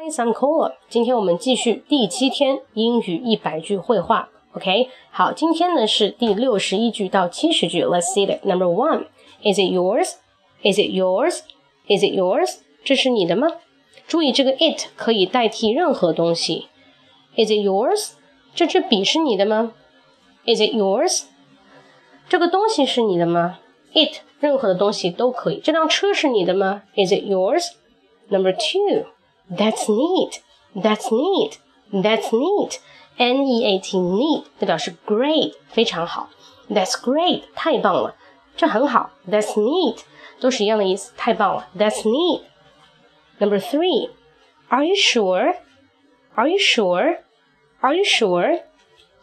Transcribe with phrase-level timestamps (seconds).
[0.00, 0.74] Hi, I'm Cola。
[0.88, 4.28] 今天我们继续第七天英语一百句会话。
[4.52, 7.84] OK，好，今天呢是第六十一句到七十句。
[7.84, 8.46] Let's see it.
[8.46, 9.06] Number one,
[9.42, 10.12] is it yours?
[10.62, 11.40] Is it yours?
[11.88, 12.58] Is it yours?
[12.84, 13.48] 这是你的吗？
[14.06, 16.68] 注意这个 it 可以代替任何东西。
[17.34, 18.12] Is it yours？
[18.54, 19.72] 这支笔是你的吗
[20.44, 21.24] ？Is it yours？
[22.28, 23.58] 这个东西是你的吗
[23.92, 25.58] ？It 任何的东西都可以。
[25.58, 29.08] 这辆车是你的吗？Is it yours？Number two。
[29.49, 30.39] That's neat.
[30.75, 31.57] That's neat.
[31.91, 32.77] That's neat.
[33.17, 36.29] N E A T neat 代表是 great 非常好。
[36.69, 38.15] That's great 太棒了，
[38.55, 39.11] 这很好。
[39.29, 39.99] That's neat
[40.39, 41.67] 都是一样的意思，太棒了。
[41.77, 42.41] That's neat.
[43.39, 44.09] Number three.
[44.69, 45.55] Are you sure?
[46.35, 47.19] Are you sure?
[47.81, 48.63] Are you sure?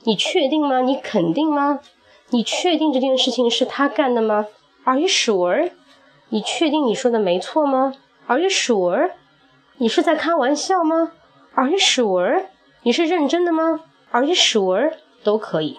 [0.04, 0.80] 你确定吗？
[0.82, 1.80] 你肯定吗？
[2.28, 4.46] 你确定这件事情是他干的吗？
[4.84, 5.72] Are you sure?
[6.28, 7.94] 你确定你说的没错吗？
[8.28, 9.10] Are you sure?
[9.78, 11.12] 你是在开玩笑吗？
[11.54, 12.46] Are you sure？
[12.82, 13.80] 你是认真的吗？
[14.10, 14.94] Are you sure？
[15.22, 15.78] 都可以。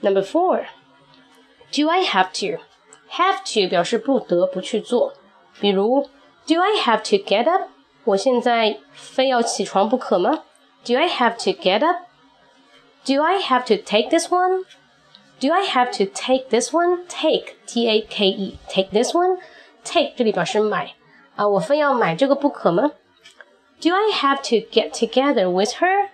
[0.00, 5.14] Number four，Do I have to？Have to 表示不得不去做，
[5.60, 6.08] 比如
[6.46, 7.68] Do I have to get up？
[8.04, 10.44] 我现在非要起床不可吗？
[10.84, 16.48] Do I have to get up？Do I have to take this one？Do I have to take
[16.48, 20.94] this one？Take T A K E take this one。Take 这里表示买。
[21.36, 22.92] 啊，我非要买这个不可吗？
[23.80, 26.08] Do I have to get together with her?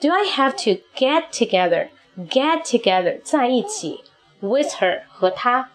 [0.00, 1.88] Do I have to get together?
[2.16, 4.04] Get together 在一起，
[4.40, 5.70] with her 和她。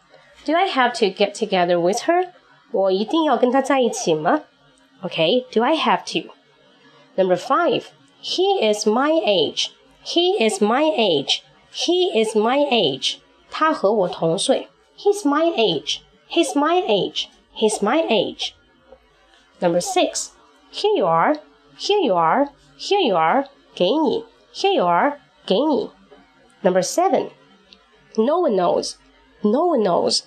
[0.46, 2.30] Do I have to get together with her?
[2.72, 4.44] 我一定要跟她在一起吗？
[5.04, 6.32] Okay, do I have to?
[7.16, 7.86] Number five,
[8.22, 9.72] he is my age.
[10.06, 11.42] He is my age.
[11.74, 13.18] He is my age.
[13.50, 14.70] 他和我同岁。
[14.98, 16.00] He's my age.
[16.30, 17.26] He's my age.
[17.56, 18.52] He's my age.
[19.62, 20.30] Number six,
[20.72, 21.36] here you are,
[21.78, 25.90] here you are, here you are, 给你, here you are, 给你.
[26.62, 27.30] Number seven,
[28.16, 28.96] no one knows,
[29.42, 30.24] no one knows,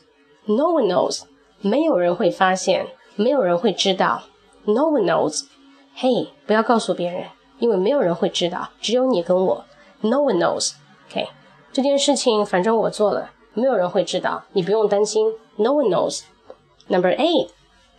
[0.46, 1.22] no one knows,
[1.60, 4.22] 没有人会发现，没有人会知道。
[4.64, 5.46] No one knows，
[5.94, 9.64] 嘿，不要告诉别人，因为没有人会知道，只有你跟我。
[10.00, 11.28] No one knows。OK，
[11.72, 15.32] 这件事情反正我做了，没有人会知道，你不用担心。
[15.56, 17.48] No one knows。Number eight,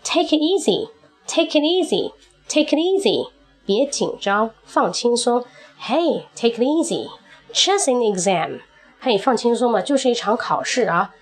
[0.04, 0.90] take it easy.
[1.28, 2.12] Take it easy,
[2.48, 3.30] take it easy，
[3.66, 5.46] 别紧张，放轻松。
[5.80, 7.08] Hey, take it easy,
[7.54, 8.62] just an exam。
[9.00, 11.14] 嘿，放轻松嘛，就是一场考试啊。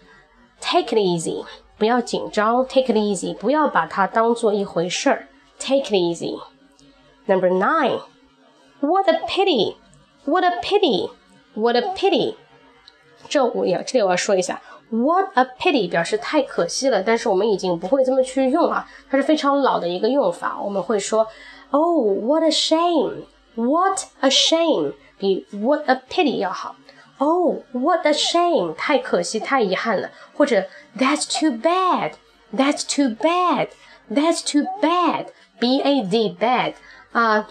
[0.60, 1.46] Take it easy，
[1.78, 2.66] 不要紧张。
[2.66, 5.28] Take it easy，不要把它当做一回事儿。
[5.60, 8.02] Take it easy。Number nine,
[8.80, 9.76] what a pity,
[10.26, 11.12] what a pity,
[11.54, 12.36] what a pity。
[13.28, 14.62] 这我要这里我要说一下。
[14.95, 20.57] What a pity 表示太可惜了，但是我们已经不会这么去用了，它是非常老的一个用法。
[20.63, 21.27] 我们会说
[21.71, 23.25] ，Oh, what a shame!
[23.57, 26.77] What a shame 比 What a pity 要好。
[27.19, 28.75] Oh, what a shame！
[28.75, 30.11] 太可惜，太遗憾了。
[30.37, 30.65] 或者
[30.97, 32.13] That's too bad.
[32.55, 33.71] That's too bad.
[34.09, 35.27] That's too bad.
[35.59, 36.75] B A D bad
[37.11, 37.49] 啊，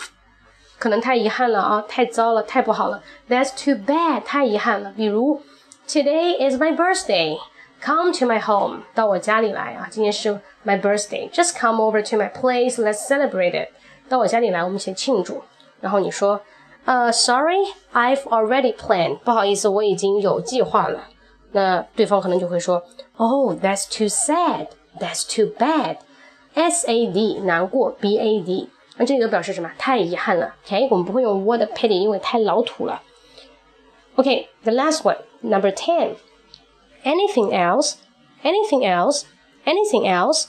[0.79, 3.03] 可能太遗憾了啊，太糟了，太不好了。
[3.27, 4.93] That's too bad，太遗憾了。
[4.95, 5.41] 比如。
[5.86, 7.36] Today is my birthday.
[7.80, 8.82] Come to my home.
[8.94, 9.88] 到我家里来啊！
[9.90, 11.30] 今天是 my birthday.
[11.30, 12.74] Just come over to my place.
[12.76, 13.68] Let's celebrate it.
[14.08, 15.42] 到我家里来，我们一起庆祝。
[15.80, 16.40] 然后你说，
[16.84, 17.58] 呃，Sorry,
[17.92, 19.18] I've already planned.
[19.18, 21.04] 不好意思，我已经有计划了。
[21.52, 22.82] 那对方可能就会说，
[23.16, 24.68] Oh, that's too sad.
[24.98, 25.98] That's too bad.
[26.54, 29.70] S A D 难过，B A D 那这个表示什么？
[29.78, 30.56] 太遗憾了。
[30.66, 33.00] OK，我们不会用 what a pity，因为太老土了。
[34.15, 36.15] OK，the last one, number 10.
[37.03, 37.95] Anything else?
[38.43, 39.23] Anything else?
[39.65, 40.45] Anything else?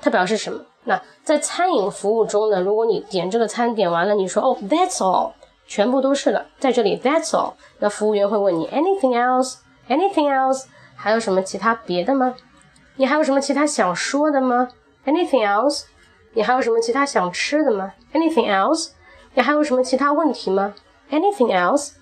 [0.00, 0.64] 它表示什么？
[0.84, 5.32] 那在餐饮服务中呢，如果你点这个餐点完了，你说哦，That's all，
[5.66, 10.64] 全部都是了，在这里 That's all，那服务员会问你 Anything else？Anything else？
[10.96, 12.34] 还有什么其他别的吗？
[12.96, 14.68] 你还有什么其他想说的吗
[15.06, 15.84] ？Anything else？
[16.34, 18.90] 你还有什么其他想吃的吗？Anything else？
[19.34, 20.74] 你还有什么其他问题吗
[21.10, 21.92] ？Anything else？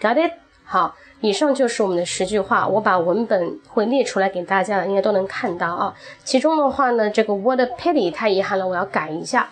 [0.00, 0.32] Got it？
[0.64, 5.94] 好，以上就是我们的十句话，我把文本会列出来给大家，应该都能看到啊。
[6.24, 9.48] 其中的话呢，这个 What a pity，太遗憾了，我要改一下。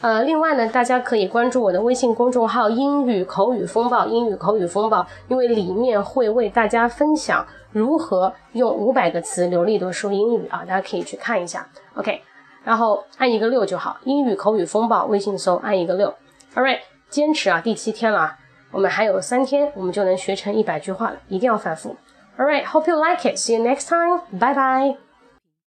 [0.00, 11.66] 呃，另外呢，大家可以关注我的微信公众号“英语口语风暴”，英语口语风暴，因为里面会为大家分享如何用五百个词流利的说英语啊，大家可以去看一下。
[11.94, 12.20] OK，
[12.64, 16.12] 然后按一个六就好，英语口语风暴，微信搜按一个六。
[16.54, 18.38] All right，坚持啊，第七天了啊。
[18.74, 21.96] 我们还有三天，我们就能学成一百句话了，一定要反复。
[22.36, 23.38] All right, hope you like it.
[23.38, 24.20] See you next time.
[24.32, 25.13] Bye bye.